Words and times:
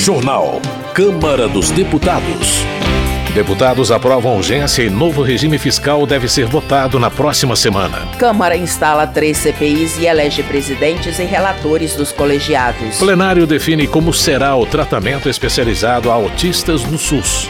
Jornal. 0.00 0.62
Câmara 0.94 1.46
dos 1.46 1.70
Deputados. 1.70 2.64
Deputados 3.34 3.92
aprovam 3.92 4.38
urgência 4.38 4.82
e 4.82 4.88
novo 4.88 5.20
regime 5.22 5.58
fiscal 5.58 6.06
deve 6.06 6.26
ser 6.26 6.46
votado 6.46 6.98
na 6.98 7.10
próxima 7.10 7.54
semana. 7.54 8.08
Câmara 8.18 8.56
instala 8.56 9.06
três 9.06 9.36
CPIs 9.36 9.98
e 9.98 10.06
elege 10.06 10.42
presidentes 10.42 11.18
e 11.18 11.24
relatores 11.24 11.94
dos 11.94 12.12
colegiados. 12.12 12.96
Plenário 12.96 13.46
define 13.46 13.86
como 13.86 14.10
será 14.14 14.56
o 14.56 14.64
tratamento 14.64 15.28
especializado 15.28 16.10
a 16.10 16.14
autistas 16.14 16.82
no 16.84 16.96
SUS. 16.96 17.46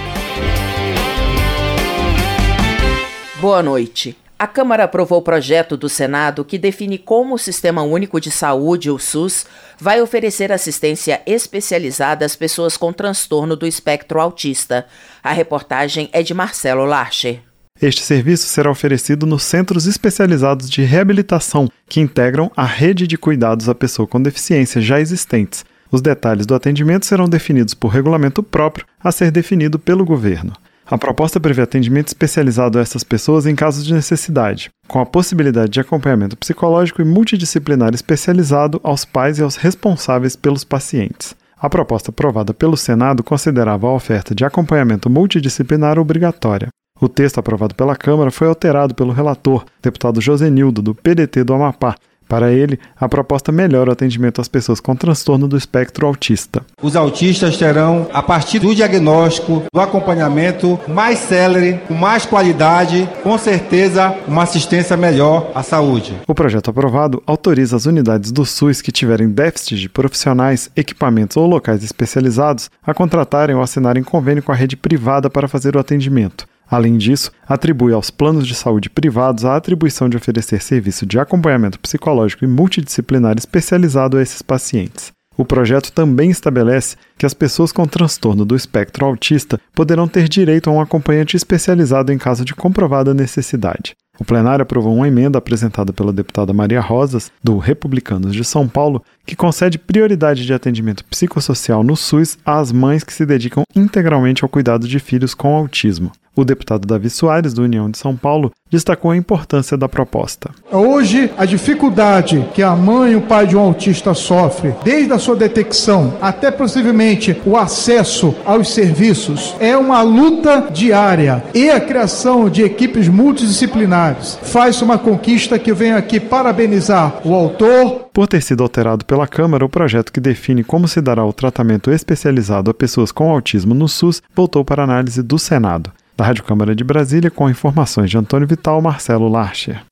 Boa 3.40 3.62
noite. 3.62 4.16
A 4.40 4.46
Câmara 4.46 4.84
aprovou 4.84 5.18
o 5.18 5.22
projeto 5.22 5.76
do 5.76 5.86
Senado 5.86 6.46
que 6.46 6.56
define 6.56 6.96
como 6.96 7.34
o 7.34 7.38
Sistema 7.38 7.82
Único 7.82 8.18
de 8.18 8.30
Saúde, 8.30 8.90
o 8.90 8.98
SUS, 8.98 9.44
vai 9.78 10.00
oferecer 10.00 10.50
assistência 10.50 11.20
especializada 11.26 12.24
às 12.24 12.34
pessoas 12.34 12.74
com 12.74 12.90
transtorno 12.90 13.54
do 13.54 13.66
espectro 13.66 14.18
autista. 14.18 14.86
A 15.22 15.30
reportagem 15.30 16.08
é 16.10 16.22
de 16.22 16.32
Marcelo 16.32 16.86
Larcher. 16.86 17.40
Este 17.82 18.00
serviço 18.00 18.46
será 18.46 18.70
oferecido 18.70 19.26
nos 19.26 19.42
centros 19.42 19.84
especializados 19.84 20.70
de 20.70 20.80
reabilitação, 20.84 21.68
que 21.86 22.00
integram 22.00 22.50
a 22.56 22.64
rede 22.64 23.06
de 23.06 23.18
cuidados 23.18 23.68
à 23.68 23.74
pessoa 23.74 24.08
com 24.08 24.22
deficiência 24.22 24.80
já 24.80 24.98
existentes. 24.98 25.66
Os 25.92 26.00
detalhes 26.00 26.46
do 26.46 26.54
atendimento 26.54 27.04
serão 27.04 27.28
definidos 27.28 27.74
por 27.74 27.88
regulamento 27.88 28.42
próprio 28.42 28.86
a 29.04 29.12
ser 29.12 29.30
definido 29.30 29.78
pelo 29.78 30.02
governo. 30.02 30.54
A 30.90 30.98
proposta 30.98 31.38
prevê 31.38 31.62
atendimento 31.62 32.08
especializado 32.08 32.76
a 32.76 32.82
essas 32.82 33.04
pessoas 33.04 33.46
em 33.46 33.54
casos 33.54 33.84
de 33.84 33.94
necessidade, 33.94 34.70
com 34.88 34.98
a 34.98 35.06
possibilidade 35.06 35.70
de 35.70 35.78
acompanhamento 35.78 36.36
psicológico 36.36 37.00
e 37.00 37.04
multidisciplinar 37.04 37.94
especializado 37.94 38.80
aos 38.82 39.04
pais 39.04 39.38
e 39.38 39.42
aos 39.42 39.54
responsáveis 39.54 40.34
pelos 40.34 40.64
pacientes. 40.64 41.36
A 41.56 41.70
proposta 41.70 42.10
aprovada 42.10 42.52
pelo 42.52 42.76
Senado 42.76 43.22
considerava 43.22 43.86
a 43.86 43.92
oferta 43.92 44.34
de 44.34 44.44
acompanhamento 44.44 45.08
multidisciplinar 45.08 45.96
obrigatória. 45.96 46.70
O 47.00 47.08
texto 47.08 47.38
aprovado 47.38 47.72
pela 47.72 47.94
Câmara 47.94 48.32
foi 48.32 48.48
alterado 48.48 48.92
pelo 48.92 49.12
relator, 49.12 49.64
deputado 49.80 50.20
Josenildo, 50.20 50.82
do 50.82 50.92
PDT 50.92 51.44
do 51.44 51.54
Amapá, 51.54 51.94
para 52.30 52.52
ele, 52.52 52.78
a 52.98 53.08
proposta 53.08 53.50
melhora 53.50 53.90
o 53.90 53.92
atendimento 53.92 54.40
às 54.40 54.46
pessoas 54.46 54.78
com 54.78 54.94
transtorno 54.94 55.48
do 55.48 55.56
espectro 55.56 56.06
autista. 56.06 56.62
Os 56.80 56.94
autistas 56.94 57.56
terão, 57.56 58.06
a 58.12 58.22
partir 58.22 58.60
do 58.60 58.72
diagnóstico, 58.72 59.64
do 59.74 59.80
acompanhamento 59.80 60.78
mais 60.86 61.18
célere, 61.18 61.80
com 61.88 61.94
mais 61.94 62.24
qualidade, 62.24 63.10
com 63.24 63.36
certeza 63.36 64.14
uma 64.28 64.44
assistência 64.44 64.96
melhor 64.96 65.50
à 65.56 65.64
saúde. 65.64 66.14
O 66.28 66.34
projeto 66.34 66.70
aprovado 66.70 67.20
autoriza 67.26 67.74
as 67.74 67.86
unidades 67.86 68.30
do 68.30 68.46
SUS 68.46 68.80
que 68.80 68.92
tiverem 68.92 69.28
déficit 69.28 69.80
de 69.80 69.88
profissionais, 69.88 70.70
equipamentos 70.76 71.36
ou 71.36 71.48
locais 71.48 71.82
especializados 71.82 72.70
a 72.86 72.94
contratarem 72.94 73.56
ou 73.56 73.62
assinarem 73.62 74.04
convênio 74.04 74.42
com 74.42 74.52
a 74.52 74.54
rede 74.54 74.76
privada 74.76 75.28
para 75.28 75.48
fazer 75.48 75.74
o 75.74 75.80
atendimento. 75.80 76.46
Além 76.70 76.96
disso, 76.96 77.32
atribui 77.48 77.92
aos 77.92 78.10
planos 78.10 78.46
de 78.46 78.54
saúde 78.54 78.88
privados 78.88 79.44
a 79.44 79.56
atribuição 79.56 80.08
de 80.08 80.16
oferecer 80.16 80.62
serviço 80.62 81.04
de 81.04 81.18
acompanhamento 81.18 81.80
psicológico 81.80 82.44
e 82.44 82.48
multidisciplinar 82.48 83.36
especializado 83.36 84.16
a 84.16 84.22
esses 84.22 84.40
pacientes. 84.40 85.12
O 85.36 85.44
projeto 85.44 85.90
também 85.90 86.30
estabelece 86.30 86.96
que 87.18 87.26
as 87.26 87.34
pessoas 87.34 87.72
com 87.72 87.86
transtorno 87.86 88.44
do 88.44 88.54
espectro 88.54 89.06
autista 89.06 89.58
poderão 89.74 90.06
ter 90.06 90.28
direito 90.28 90.70
a 90.70 90.72
um 90.72 90.80
acompanhante 90.80 91.36
especializado 91.36 92.12
em 92.12 92.18
caso 92.18 92.44
de 92.44 92.54
comprovada 92.54 93.14
necessidade. 93.14 93.96
O 94.20 94.24
plenário 94.24 94.62
aprovou 94.62 94.94
uma 94.94 95.08
emenda 95.08 95.38
apresentada 95.38 95.94
pela 95.94 96.12
deputada 96.12 96.52
Maria 96.52 96.78
Rosas, 96.78 97.32
do 97.42 97.56
Republicanos 97.56 98.34
de 98.34 98.44
São 98.44 98.68
Paulo, 98.68 99.02
que 99.24 99.34
concede 99.34 99.78
prioridade 99.78 100.44
de 100.44 100.52
atendimento 100.52 101.06
psicossocial 101.06 101.82
no 101.82 101.96
SUS 101.96 102.36
às 102.44 102.70
mães 102.70 103.02
que 103.02 103.14
se 103.14 103.24
dedicam 103.24 103.62
integralmente 103.74 104.44
ao 104.44 104.48
cuidado 104.50 104.86
de 104.86 104.98
filhos 104.98 105.32
com 105.32 105.56
autismo. 105.56 106.12
O 106.36 106.44
deputado 106.44 106.86
Davi 106.86 107.10
Soares, 107.10 107.52
do 107.52 107.62
União 107.62 107.90
de 107.90 107.98
São 107.98 108.16
Paulo, 108.16 108.52
destacou 108.70 109.10
a 109.10 109.16
importância 109.16 109.76
da 109.76 109.88
proposta. 109.88 110.50
Hoje, 110.70 111.28
a 111.36 111.44
dificuldade 111.44 112.46
que 112.54 112.62
a 112.62 112.76
mãe 112.76 113.12
e 113.12 113.16
o 113.16 113.20
pai 113.22 113.48
de 113.48 113.56
um 113.56 113.60
autista 113.60 114.14
sofre, 114.14 114.72
desde 114.84 115.12
a 115.12 115.18
sua 115.18 115.34
detecção 115.34 116.14
até 116.20 116.50
possivelmente 116.50 117.36
o 117.44 117.56
acesso 117.56 118.34
aos 118.44 118.72
serviços, 118.72 119.56
é 119.58 119.76
uma 119.76 120.02
luta 120.02 120.68
diária. 120.72 121.42
E 121.52 121.68
a 121.68 121.80
criação 121.80 122.48
de 122.48 122.62
equipes 122.62 123.08
multidisciplinares 123.08 124.09
faz 124.14 124.80
uma 124.82 124.98
conquista 124.98 125.58
que 125.58 125.70
eu 125.70 125.76
venho 125.76 125.96
aqui 125.96 126.18
parabenizar 126.18 127.20
o 127.24 127.34
autor. 127.34 128.08
Por 128.12 128.26
ter 128.26 128.42
sido 128.42 128.62
alterado 128.62 129.04
pela 129.04 129.26
Câmara, 129.26 129.64
o 129.64 129.68
projeto 129.68 130.12
que 130.12 130.20
define 130.20 130.64
como 130.64 130.88
se 130.88 131.00
dará 131.00 131.24
o 131.24 131.32
tratamento 131.32 131.90
especializado 131.90 132.70
a 132.70 132.74
pessoas 132.74 133.12
com 133.12 133.30
autismo 133.30 133.74
no 133.74 133.88
SUS 133.88 134.22
voltou 134.34 134.64
para 134.64 134.84
análise 134.84 135.22
do 135.22 135.38
Senado. 135.38 135.92
Da 136.16 136.24
Rádio 136.24 136.44
Câmara 136.44 136.74
de 136.74 136.84
Brasília, 136.84 137.30
com 137.30 137.48
informações 137.48 138.10
de 138.10 138.18
Antônio 138.18 138.46
Vital, 138.46 138.80
Marcelo 138.82 139.28
Larcher. 139.28 139.82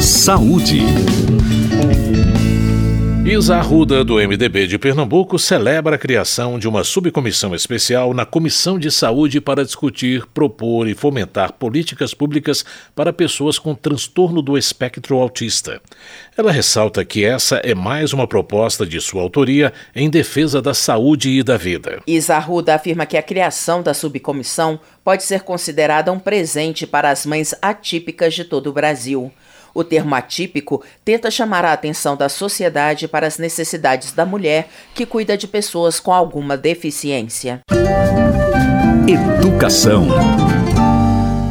Saúde. 0.00 0.82
Isa 3.28 3.56
Arruda, 3.56 4.02
do 4.02 4.14
MDB 4.14 4.66
de 4.66 4.78
Pernambuco, 4.78 5.38
celebra 5.38 5.96
a 5.96 5.98
criação 5.98 6.58
de 6.58 6.66
uma 6.66 6.82
subcomissão 6.82 7.54
especial 7.54 8.14
na 8.14 8.24
Comissão 8.24 8.78
de 8.78 8.90
Saúde 8.90 9.38
para 9.38 9.66
discutir, 9.66 10.24
propor 10.32 10.88
e 10.88 10.94
fomentar 10.94 11.52
políticas 11.52 12.14
públicas 12.14 12.64
para 12.96 13.12
pessoas 13.12 13.58
com 13.58 13.74
transtorno 13.74 14.40
do 14.40 14.56
espectro 14.56 15.18
autista. 15.18 15.78
Ela 16.38 16.50
ressalta 16.50 17.04
que 17.04 17.22
essa 17.22 17.56
é 17.56 17.74
mais 17.74 18.14
uma 18.14 18.26
proposta 18.26 18.86
de 18.86 18.98
sua 18.98 19.20
autoria 19.20 19.74
em 19.94 20.08
defesa 20.08 20.62
da 20.62 20.72
saúde 20.72 21.28
e 21.28 21.42
da 21.42 21.58
vida. 21.58 22.00
Isa 22.06 22.34
Arruda 22.34 22.76
afirma 22.76 23.04
que 23.04 23.18
a 23.18 23.22
criação 23.22 23.82
da 23.82 23.92
subcomissão 23.92 24.80
pode 25.04 25.22
ser 25.22 25.42
considerada 25.42 26.10
um 26.10 26.18
presente 26.18 26.86
para 26.86 27.10
as 27.10 27.26
mães 27.26 27.54
atípicas 27.60 28.32
de 28.32 28.44
todo 28.44 28.68
o 28.68 28.72
Brasil. 28.72 29.30
O 29.78 29.84
termo 29.84 30.12
atípico 30.16 30.82
tenta 31.04 31.30
chamar 31.30 31.64
a 31.64 31.72
atenção 31.72 32.16
da 32.16 32.28
sociedade 32.28 33.06
para 33.06 33.28
as 33.28 33.38
necessidades 33.38 34.10
da 34.10 34.26
mulher 34.26 34.68
que 34.92 35.06
cuida 35.06 35.38
de 35.38 35.46
pessoas 35.46 36.00
com 36.00 36.12
alguma 36.12 36.56
deficiência. 36.56 37.60
Educação. 39.06 40.08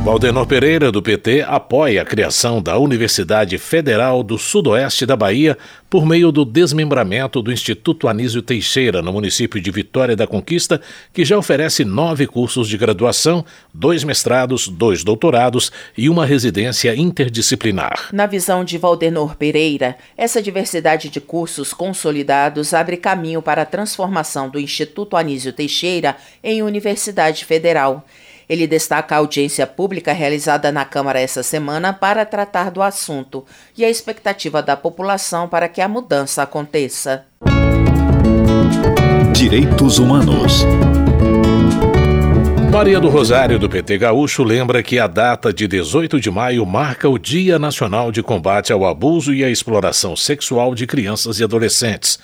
Valdenor 0.08 0.48
Pereira, 0.48 0.90
do 0.90 1.02
PT, 1.02 1.42
apoia 1.46 2.02
a 2.02 2.06
criação 2.06 2.62
da 2.62 2.78
Universidade 2.78 3.58
Federal 3.58 4.24
do 4.24 4.38
Sudoeste 4.38 5.06
da 5.06 5.18
Bahia 5.18 5.58
por 5.90 6.06
meio 6.06 6.32
do 6.32 6.46
desmembramento 6.46 7.42
do 7.42 7.52
Instituto 7.52 8.08
Anísio 8.08 8.42
Teixeira, 8.42 9.02
no 9.02 9.12
município 9.12 9.60
de 9.60 9.70
Vitória 9.70 10.16
da 10.16 10.26
Conquista, 10.26 10.80
que 11.12 11.26
já 11.26 11.38
oferece 11.38 11.84
nove 11.84 12.26
cursos 12.26 12.70
de 12.70 12.78
graduação, 12.78 13.44
dois 13.74 14.06
mestrados, 14.06 14.70
dois 14.70 15.04
doutorados 15.04 15.74
e 15.98 16.08
uma 16.08 16.26
residência 16.26 16.96
interdisciplinar. 16.96 18.08
Na 18.14 18.28
visão 18.28 18.64
de 18.64 18.78
Valdenor 18.78 19.36
Pereira, 19.36 19.98
essa 20.16 20.42
diversidade 20.42 21.10
de 21.10 21.20
cursos 21.20 21.74
consolidados 21.74 22.74
abre 22.74 22.96
caminho 22.96 23.42
para 23.42 23.64
a 23.64 23.66
transformação 23.66 24.50
do 24.50 24.58
Instituto 24.58 25.18
Anísio 25.18 25.52
Teixeira 25.52 26.16
em 26.42 26.64
Universidade 26.64 27.44
Federal. 27.44 28.06
Ele 28.50 28.66
destaca 28.66 29.16
a 29.16 29.18
audiência 29.18 29.68
pública 29.68 30.14
realizada 30.14 30.72
na 30.72 30.86
Câmara 30.86 31.20
essa 31.20 31.44
semana 31.44 31.92
para 31.92 32.26
tratar 32.26 32.72
do 32.72 32.82
assunto 32.82 33.46
e 33.78 33.84
a 33.84 33.90
expectativa 33.90 34.64
da 34.64 34.78
população 34.78 35.50
para 35.50 35.68
que 35.68 35.82
a 35.82 35.88
mudança 35.88 36.44
aconteça. 36.44 37.26
Direitos 39.34 40.00
Humanos. 40.00 40.66
Maria 42.72 43.00
do 43.00 43.10
Rosário, 43.10 43.58
do 43.58 43.68
PT 43.68 43.98
Gaúcho, 43.98 44.44
lembra 44.44 44.84
que 44.84 45.00
a 45.00 45.08
data 45.08 45.52
de 45.52 45.68
18 45.68 46.20
de 46.20 46.30
maio 46.30 46.66
marca 46.66 47.10
o 47.10 47.18
Dia 47.18 47.58
Nacional 47.58 48.12
de 48.12 48.22
Combate 48.22 48.72
ao 48.72 48.86
Abuso 48.86 49.34
e 49.34 49.44
à 49.44 49.50
Exploração 49.50 50.16
Sexual 50.16 50.76
de 50.76 50.86
Crianças 50.86 51.40
e 51.40 51.44
Adolescentes. 51.44 52.20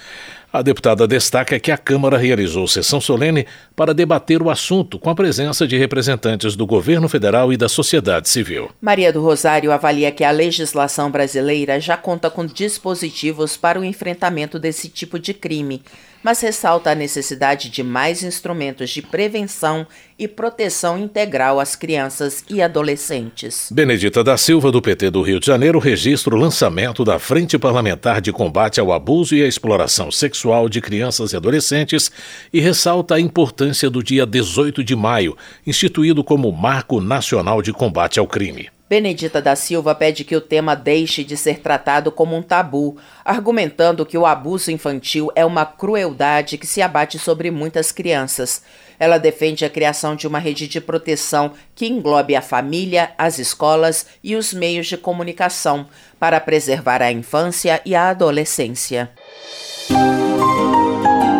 A 0.53 0.61
deputada 0.61 1.07
destaca 1.07 1.59
que 1.59 1.71
a 1.71 1.77
Câmara 1.79 2.15
realizou 2.15 2.67
sessão 2.67 3.01
solene 3.01 3.47
para 3.75 3.91
debater 3.91 4.39
o 4.39 4.51
assunto 4.51 4.99
com 4.99 5.09
a 5.09 5.15
presença 5.15 5.65
de 5.65 5.75
representantes 5.75 6.55
do 6.55 6.63
governo 6.67 7.09
federal 7.09 7.51
e 7.51 7.57
da 7.57 7.67
sociedade 7.67 8.29
civil. 8.29 8.69
Maria 8.79 9.11
do 9.11 9.19
Rosário 9.19 9.71
avalia 9.71 10.11
que 10.11 10.23
a 10.23 10.29
legislação 10.29 11.09
brasileira 11.09 11.79
já 11.79 11.97
conta 11.97 12.29
com 12.29 12.45
dispositivos 12.45 13.57
para 13.57 13.79
o 13.79 13.83
enfrentamento 13.83 14.59
desse 14.59 14.89
tipo 14.89 15.17
de 15.17 15.33
crime 15.33 15.81
mas 16.23 16.39
ressalta 16.41 16.91
a 16.91 16.95
necessidade 16.95 17.69
de 17.69 17.83
mais 17.83 18.23
instrumentos 18.23 18.89
de 18.89 19.01
prevenção 19.01 19.85
e 20.17 20.27
proteção 20.27 20.97
integral 20.97 21.59
às 21.59 21.75
crianças 21.75 22.43
e 22.49 22.61
adolescentes. 22.61 23.67
Benedita 23.71 24.23
da 24.23 24.37
Silva, 24.37 24.71
do 24.71 24.81
PT 24.81 25.09
do 25.09 25.21
Rio 25.21 25.39
de 25.39 25.45
Janeiro, 25.45 25.79
registra 25.79 26.33
o 26.33 26.37
lançamento 26.37 27.03
da 27.03 27.19
Frente 27.19 27.57
Parlamentar 27.57 28.21
de 28.21 28.31
Combate 28.31 28.79
ao 28.79 28.93
Abuso 28.93 29.35
e 29.35 29.43
à 29.43 29.47
Exploração 29.47 30.11
Sexual 30.11 30.69
de 30.69 30.79
Crianças 30.79 31.33
e 31.33 31.35
Adolescentes 31.35 32.11
e 32.53 32.59
ressalta 32.59 33.15
a 33.15 33.19
importância 33.19 33.89
do 33.89 34.01
dia 34.01 34.25
18 34.25 34.83
de 34.83 34.95
maio, 34.95 35.35
instituído 35.67 36.23
como 36.23 36.51
Marco 36.51 37.01
Nacional 37.01 37.61
de 37.61 37.73
Combate 37.73 38.19
ao 38.19 38.27
Crime. 38.27 38.69
Benedita 38.89 39.41
da 39.41 39.55
Silva 39.55 39.95
pede 39.95 40.23
que 40.23 40.35
o 40.35 40.41
tema 40.41 40.75
deixe 40.75 41.23
de 41.23 41.37
ser 41.37 41.59
tratado 41.59 42.11
como 42.11 42.35
um 42.35 42.41
tabu, 42.41 42.97
argumentando 43.23 44.05
que 44.05 44.17
o 44.17 44.25
abuso 44.25 44.71
infantil 44.71 45.31
é 45.35 45.45
uma 45.45 45.65
crueldade 45.65 46.57
que 46.57 46.67
se 46.67 46.81
abate 46.81 47.17
sobre 47.17 47.49
muitas 47.49 47.91
crianças. 47.91 48.61
Ela 48.99 49.17
defende 49.17 49.65
a 49.65 49.69
criação 49.69 50.15
de 50.15 50.27
uma 50.27 50.37
rede 50.37 50.67
de 50.67 50.79
proteção 50.79 51.53
que 51.73 51.87
englobe 51.87 52.35
a 52.35 52.41
família, 52.41 53.11
as 53.17 53.39
escolas 53.39 54.05
e 54.23 54.35
os 54.35 54.53
meios 54.53 54.85
de 54.87 54.97
comunicação 54.97 55.87
para 56.19 56.39
preservar 56.39 57.01
a 57.01 57.11
infância 57.11 57.81
e 57.85 57.95
a 57.95 58.09
adolescência. 58.09 59.09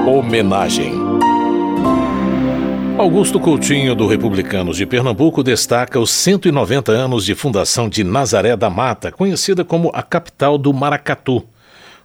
Homenagem 0.07 0.93
Augusto 2.97 3.39
Coutinho, 3.39 3.95
do 3.95 4.07
Republicanos 4.07 4.77
de 4.77 4.85
Pernambuco, 4.85 5.41
destaca 5.41 5.99
os 5.99 6.11
190 6.11 6.91
anos 6.91 7.25
de 7.25 7.33
fundação 7.33 7.89
de 7.89 8.03
Nazaré 8.03 8.55
da 8.55 8.69
Mata, 8.69 9.11
conhecida 9.11 9.65
como 9.65 9.89
a 9.93 10.03
capital 10.03 10.59
do 10.59 10.71
Maracatu. 10.71 11.43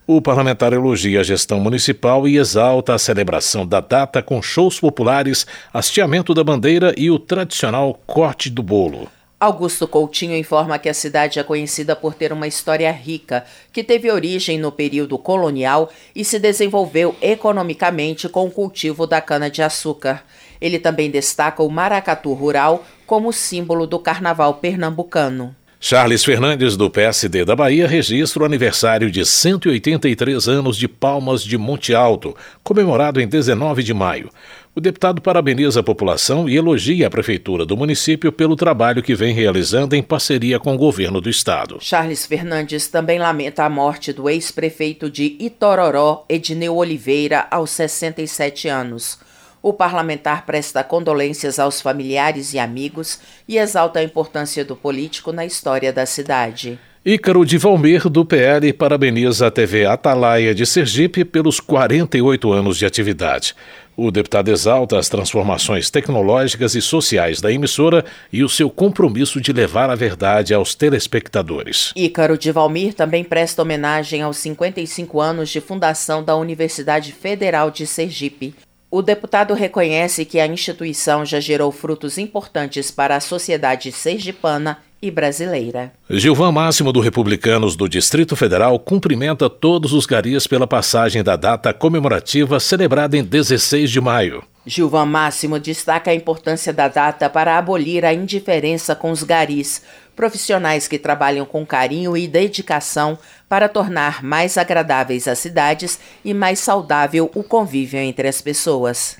O 0.06 0.23
parlamentar 0.23 0.73
elogia 0.73 1.20
a 1.20 1.23
gestão 1.23 1.61
municipal 1.61 2.26
e 2.26 2.38
exalta 2.38 2.94
a 2.94 2.99
celebração 2.99 3.67
da 3.67 3.81
data 3.81 4.23
com 4.23 4.40
shows 4.40 4.81
populares, 4.81 5.46
hasteamento 5.73 6.32
da 6.32 6.43
bandeira 6.43 6.94
e 6.96 7.11
o 7.11 7.19
tradicional 7.19 8.00
corte 8.06 8.49
do 8.49 8.62
bolo. 8.62 9.08
Augusto 9.38 9.87
Coutinho 9.87 10.37
informa 10.37 10.81
que 10.81 10.88
a 10.88 10.94
cidade 10.94 11.38
é 11.38 11.44
conhecida 11.44 11.94
por 11.94 12.12
ter 12.12 12.32
uma 12.32 12.49
história 12.49 12.90
rica, 12.90 13.44
que 13.73 13.85
teve 13.85 14.11
origem 14.11 14.58
no 14.58 14.73
período 14.73 15.17
colonial 15.17 15.93
e 16.12 16.25
se 16.25 16.40
desenvolveu 16.40 17.14
economicamente 17.23 18.29
com 18.29 18.46
o 18.46 18.50
cultivo 18.50 19.06
da 19.06 19.20
cana-de-açúcar. 19.20 20.25
Ele 20.60 20.78
também 20.78 21.10
destaca 21.10 21.62
o 21.62 21.70
maracatu 21.70 22.32
rural 22.32 22.84
como 23.06 23.32
símbolo 23.32 23.87
do 23.87 23.99
carnaval 23.99 24.55
pernambucano. 24.55 25.55
Charles 25.81 26.25
Fernandes, 26.25 26.76
do 26.76 26.90
PSD 26.90 27.44
da 27.44 27.55
Bahia, 27.55 27.87
registra 27.87 28.43
o 28.43 28.46
aniversário 28.46 29.08
de 29.12 29.25
183 29.25 30.49
anos 30.49 30.76
de 30.76 30.88
Palmas 30.88 31.44
de 31.44 31.56
Monte 31.56 31.94
Alto, 31.94 32.37
comemorado 32.64 33.20
em 33.20 33.28
19 33.28 33.84
de 33.84 33.94
maio. 33.94 34.28
O 34.75 34.81
deputado 34.81 35.22
parabeniza 35.22 35.78
a 35.78 35.82
população 35.82 36.49
e 36.49 36.56
elogia 36.56 37.06
a 37.06 37.11
prefeitura 37.11 37.64
do 37.64 37.76
município 37.76 38.32
pelo 38.32 38.56
trabalho 38.56 39.02
que 39.02 39.14
vem 39.14 39.32
realizando 39.32 39.94
em 39.94 40.02
parceria 40.02 40.58
com 40.58 40.75
o 40.75 40.78
governo 40.78 41.20
do 41.20 41.31
estado. 41.31 41.78
Charles 41.81 42.26
Fernandes 42.26 42.88
também 42.88 43.20
lamenta 43.20 43.64
a 43.64 43.70
morte 43.70 44.12
do 44.12 44.28
ex-prefeito 44.28 45.08
de 45.08 45.37
Itororó, 45.38 46.25
Edneu 46.28 46.76
Oliveira, 46.76 47.46
aos 47.52 47.70
67 47.70 48.69
anos. 48.69 49.19
O 49.62 49.72
parlamentar 49.72 50.46
presta 50.46 50.84
condolências 50.84 51.58
aos 51.58 51.81
familiares 51.81 52.55
e 52.55 52.58
amigos 52.58 53.19
e 53.49 53.58
exalta 53.58 53.99
a 53.99 54.05
importância 54.05 54.64
do 54.64 54.76
político 54.76 55.32
na 55.32 55.44
história 55.44 55.93
da 55.93 56.06
cidade. 56.06 56.78
Ícaro 57.05 57.44
de 57.44 57.56
Valmir, 57.56 58.08
do 58.08 58.25
PL, 58.25 58.72
parabeniza 58.72 59.46
a 59.46 59.50
TV 59.50 59.87
Atalaia 59.87 60.55
de 60.55 60.66
Sergipe 60.66 61.25
pelos 61.25 61.58
48 61.58 62.52
anos 62.52 62.76
de 62.76 62.84
atividade. 62.84 63.55
O 63.96 64.10
deputado 64.10 64.49
exalta 64.50 64.99
as 64.99 65.08
transformações 65.08 65.90
tecnológicas 65.90 66.75
e 66.75 66.82
sociais 66.82 67.40
da 67.40 67.50
emissora 67.50 68.04
e 68.32 68.44
o 68.44 68.49
seu 68.49 68.70
compromisso 68.70 69.40
de 69.40 69.52
levar 69.52 69.90
a 69.90 69.94
verdade 69.94 70.54
aos 70.54 70.75
telespectadores. 70.75 71.93
Ícaro 71.96 72.37
de 72.38 72.52
Valmir 72.52 72.94
também 72.94 73.25
presta 73.25 73.62
homenagem 73.62 74.22
aos 74.22 74.37
55 74.37 75.20
anos 75.20 75.49
de 75.49 75.61
fundação 75.61 76.22
da 76.22 76.37
Universidade 76.37 77.11
Federal 77.11 77.70
de 77.70 77.87
Sergipe. 77.87 78.54
O 78.90 79.02
deputado 79.02 79.52
reconhece 79.52 80.25
que 80.25 80.40
a 80.40 80.46
instituição 80.46 81.23
já 81.23 81.38
gerou 81.38 81.70
frutos 81.70 82.17
importantes 82.17 82.90
para 82.90 83.17
a 83.17 83.20
sociedade 83.20 83.93
sergipana 83.93 84.79
e 85.00 85.11
brasileira. 85.11 85.93
Gilvan 86.08 86.50
Máximo 86.52 86.90
do 86.90 86.99
Republicanos 86.99 87.76
do 87.76 87.87
Distrito 87.87 88.35
Federal 88.35 88.79
cumprimenta 88.79 89.50
todos 89.50 89.93
os 89.93 90.06
garis 90.06 90.46
pela 90.46 90.67
passagem 90.67 91.23
da 91.23 91.37
data 91.37 91.73
comemorativa 91.75 92.58
celebrada 92.58 93.17
em 93.17 93.23
16 93.23 93.90
de 93.90 94.00
maio. 94.00 94.43
Gilvan 94.67 95.06
Máximo 95.06 95.58
destaca 95.61 96.11
a 96.11 96.14
importância 96.14 96.73
da 96.73 96.88
data 96.88 97.29
para 97.29 97.56
abolir 97.56 98.05
a 98.05 98.12
indiferença 98.12 98.94
com 98.94 99.11
os 99.11 99.23
garis, 99.23 99.82
profissionais 100.18 100.88
que 100.88 100.98
trabalham 100.98 101.46
com 101.46 101.64
carinho 101.64 102.16
e 102.16 102.26
dedicação 102.26 103.16
para 103.48 103.68
tornar 103.68 104.20
mais 104.20 104.58
agradáveis 104.58 105.28
as 105.28 105.38
cidades 105.38 105.96
e 106.24 106.34
mais 106.34 106.58
saudável 106.58 107.30
o 107.36 107.44
convívio 107.44 108.00
entre 108.00 108.26
as 108.26 108.40
pessoas. 108.40 109.16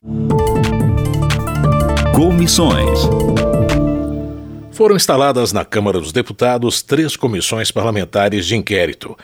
Comissões. 2.13 2.99
Foram 4.73 4.97
instaladas 4.97 5.53
na 5.53 5.65
Câmara 5.65 6.01
dos 6.01 6.11
Deputados 6.11 6.83
três 6.83 7.15
comissões 7.15 7.71
parlamentares 7.71 8.45
de 8.45 8.57
inquérito. 8.57 9.17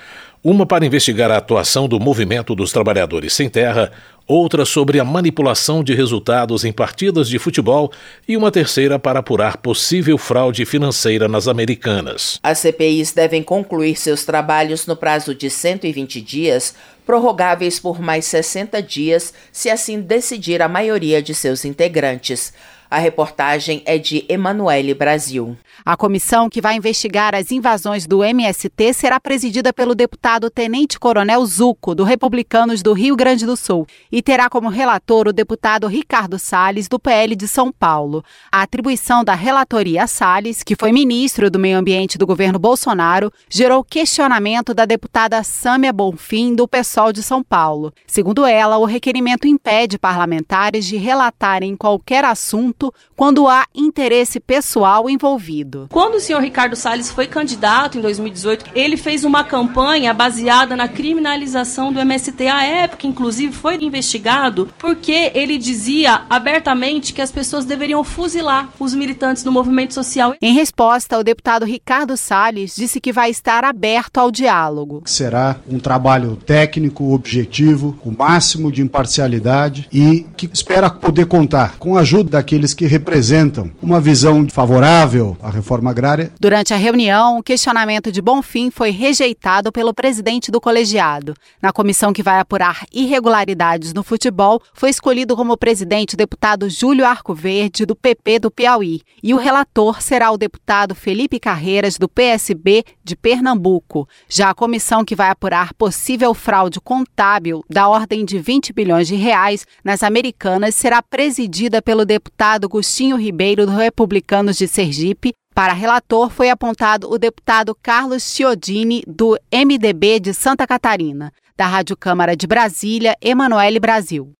Uma 0.45 0.65
para 0.65 0.87
investigar 0.87 1.31
a 1.33 1.39
atuação 1.39 1.89
do 1.89 1.99
Movimento 1.99 2.55
dos 2.55 2.71
Trabalhadores 2.71 3.33
Sem 3.33 3.49
Terra, 3.49 3.91
outra 4.27 4.65
sobre 4.65 4.99
a 4.99 5.05
manipulação 5.05 5.85
de 5.85 5.95
resultados 5.95 6.65
em 6.65 6.73
partidas 6.73 7.29
de 7.29 7.39
futebol 7.39 7.93
e 8.27 8.37
uma 8.37 8.51
terceira 8.51 8.99
para 8.99 9.21
apurar 9.21 9.59
possível 9.59 10.17
fraude 10.17 10.65
financeira 10.65 11.29
nas 11.29 11.47
americanas. 11.47 12.39
As 12.43 12.59
CPIs 12.59 13.13
devem 13.13 13.43
concluir 13.43 13.97
seus 13.97 14.25
trabalhos 14.25 14.87
no 14.87 14.97
prazo 14.97 15.35
de 15.35 15.51
120 15.51 16.21
dias, 16.21 16.75
prorrogáveis 17.05 17.79
por 17.79 18.01
mais 18.01 18.25
60 18.25 18.83
dias, 18.83 19.35
se 19.53 19.69
assim 19.69 20.01
decidir 20.01 20.63
a 20.63 20.69
maioria 20.69 21.23
de 21.23 21.35
seus 21.35 21.65
integrantes. 21.65 22.53
A 22.95 22.99
reportagem 22.99 23.83
é 23.87 23.99
de 23.99 24.25
Emanuele 24.29 24.95
Brasil. 24.95 25.57
A 25.85 25.97
comissão 25.97 26.49
que 26.49 26.61
vai 26.61 26.77
investigar 26.77 27.35
as 27.35 27.51
invasões 27.51 28.07
do 28.07 28.23
MST 28.23 28.95
será 28.95 29.19
presidida 29.19 29.73
pelo 29.73 29.97
deputado 29.97 30.49
Tenente 30.49 30.97
Coronel 30.97 31.45
Zuco, 31.45 31.93
do 31.93 32.05
Republicanos 32.05 32.83
do 32.83 32.93
Rio 32.93 33.17
Grande 33.17 33.45
do 33.45 33.57
Sul, 33.57 33.85
e 34.13 34.23
terá 34.23 34.49
como 34.49 34.69
relator 34.69 35.27
o 35.27 35.33
deputado 35.33 35.89
Ricardo 35.89 36.39
Salles, 36.39 36.87
do 36.87 37.01
PL 37.01 37.35
de 37.35 37.49
São 37.49 37.73
Paulo. 37.73 38.25
A 38.51 38.63
atribuição 38.63 39.25
da 39.25 39.35
relatoria 39.35 40.05
a 40.05 40.07
Salles, 40.07 40.63
que 40.63 40.77
foi 40.77 40.93
ministro 40.93 41.51
do 41.51 41.59
Meio 41.59 41.77
Ambiente 41.77 42.17
do 42.17 42.25
governo 42.25 42.61
Bolsonaro, 42.61 43.33
gerou 43.51 43.83
questionamento 43.83 44.73
da 44.73 44.85
deputada 44.85 45.43
Sâmia 45.43 45.93
Bonfim, 45.93 46.55
do 46.55 46.69
PSOL 46.69 47.13
de 47.13 47.25
São 47.25 47.43
Paulo. 47.43 47.93
Segundo 48.07 48.47
ela, 48.47 48.79
o 48.79 48.85
requerimento 48.85 49.49
impede 49.49 49.99
parlamentares 49.99 50.87
de 50.87 50.97
relatarem 50.97 51.77
qualquer 51.77 52.25
assunto 52.25 52.84
quando 53.17 53.47
há 53.49 53.67
interesse 53.75 54.41
pessoal 54.41 55.09
envolvido. 55.09 55.87
Quando 55.91 56.17
o 56.17 56.21
senhor 56.21 56.43
Ricardo 56.43 56.77
Salles 56.77 57.11
foi 57.11 57.27
candidato 57.27 57.99
em 57.99 58.01
2018, 58.01 58.71
ele 58.75 58.97
fez 58.97 59.25
uma 59.25 59.45
campanha 59.45 60.13
baseada 60.13 60.77
na 60.77 60.89
criminalização 60.89 61.93
do 61.93 62.01
MST. 62.01 62.47
À 62.47 62.65
época, 62.65 63.07
inclusive, 63.07 63.53
foi 63.53 63.77
investigado 63.83 64.69
porque 64.79 65.31
ele 65.35 65.59
dizia 65.59 66.23
abertamente 66.29 67.13
que 67.13 67.23
as 67.23 67.31
pessoas 67.31 67.65
deveriam 67.65 68.03
fuzilar 68.05 68.71
os 68.79 68.95
militantes 68.95 69.43
do 69.43 69.53
movimento 69.53 69.95
social. 69.95 70.35
Em 70.41 70.55
resposta, 70.55 71.19
o 71.19 71.25
deputado 71.25 71.65
Ricardo 71.65 72.17
Salles 72.17 72.75
disse 72.77 73.01
que 73.01 73.13
vai 73.13 73.31
estar 73.31 73.65
aberto 73.65 74.19
ao 74.19 74.31
diálogo. 74.31 75.03
Será 75.07 75.57
um 75.69 75.79
trabalho 75.79 76.37
técnico, 76.37 77.13
objetivo, 77.13 77.97
com 78.01 78.11
o 78.11 78.17
máximo 78.17 78.71
de 78.71 78.83
imparcialidade 78.83 79.89
e 79.93 80.27
que 80.37 80.49
espera 80.53 80.91
poder 80.91 81.27
contar 81.27 81.77
com 81.79 81.97
a 81.97 82.01
ajuda 82.01 82.39
daqueles 82.65 82.75
que 82.75 82.87
representam 82.87 83.71
uma 83.83 84.01
visão 84.01 84.49
favorável 84.49 85.37
à 85.43 85.51
reforma 85.51 85.91
agrária. 85.91 86.33
Durante 86.41 86.73
a 86.73 86.77
reunião, 86.77 87.39
o 87.39 87.43
questionamento 87.43 88.11
de 88.11 88.23
Bonfim 88.23 88.71
foi 88.71 88.91
rejeitado 88.91 89.71
pelo 89.71 89.93
presidente 89.93 90.51
do 90.51 90.61
colegiado. 90.61 91.35
Na 91.61 91.73
comissão 91.73 92.13
que 92.13 92.23
vai 92.23 92.41
apurar 92.41 92.87
irregularidades 92.93 93.93
no 93.93 94.03
futebol, 94.03 94.63
foi 94.73 94.89
escolhido 94.89 95.37
como 95.37 95.57
presidente 95.57 96.15
o 96.15 96.17
deputado 96.17 96.71
Júlio 96.71 97.05
Arcoverde, 97.05 97.85
do 97.85 97.95
PP 97.95 98.39
do 98.39 98.51
Piauí, 98.51 99.03
e 99.23 99.35
o 99.35 99.39
relator 99.39 100.01
será 100.01 100.31
o 100.31 100.39
deputado 100.39 100.95
Felipe 100.95 101.39
Carreiras, 101.39 101.99
do 101.99 102.09
PSB 102.09 102.85
de 103.03 103.17
Pernambuco. 103.17 104.09
Já 104.29 104.51
a 104.51 104.55
comissão 104.55 105.05
que 105.05 105.17
vai 105.17 105.29
apurar 105.29 105.75
possível 105.75 106.33
fraude 106.33 106.81
contábil 106.81 107.65
da 107.69 107.89
ordem 107.89 108.25
de 108.25 108.39
20 108.39 108.73
bilhões 108.73 109.09
de 109.09 109.17
reais 109.17 109.67
nas 109.85 110.03
americanas 110.03 110.75
será 110.75 111.03
presidida 111.03 111.83
pelo 111.83 112.05
deputado 112.05 112.54
deputado 112.55 112.69
Gustinho 112.69 113.17
Ribeiro, 113.17 113.67
do 113.67 113.73
Republicanos 113.73 114.57
de 114.57 114.69
Sergipe. 114.69 115.33
Para 115.55 115.73
relator 115.73 116.31
foi 116.31 116.51
apontado 116.51 117.11
o 117.11 117.19
deputado 117.19 117.77
Carlos 117.83 118.23
Chiodini, 118.23 119.03
do 119.07 119.37
MDB 119.53 120.21
de 120.21 120.33
Santa 120.33 120.67
Catarina. 120.67 121.33
Da 121.57 121.67
Rádio 121.67 121.97
Câmara 121.97 122.37
de 122.37 122.47
Brasília, 122.47 123.17
Emanuele 123.21 123.81
Brasil. 123.81 124.33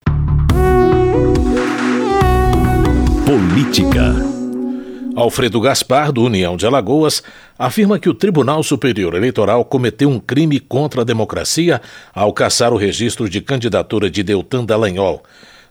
Política. 3.27 4.15
Alfredo 5.17 5.61
Gaspar, 5.61 6.13
do 6.13 6.23
União 6.23 6.57
de 6.57 6.67
Alagoas, 6.67 7.23
afirma 7.59 7.99
que 7.99 8.09
o 8.09 8.15
Tribunal 8.15 8.63
Superior 8.63 9.15
Eleitoral 9.15 9.65
cometeu 9.65 10.09
um 10.09 10.21
crime 10.21 10.61
contra 10.61 11.03
a 11.03 11.05
democracia 11.05 11.81
ao 12.13 12.33
caçar 12.33 12.73
o 12.73 12.77
registro 12.77 13.29
de 13.29 13.41
candidatura 13.41 14.11
de 14.11 14.23
Deltan 14.23 14.65
Dallagnol. 14.65 15.23